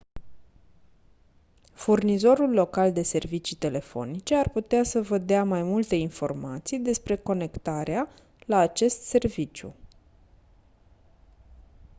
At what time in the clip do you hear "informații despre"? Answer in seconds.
5.95-7.17